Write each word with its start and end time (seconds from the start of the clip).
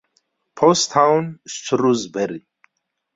Post 0.61 0.89
town, 0.93 1.39
Shrewsbury. 1.45 2.47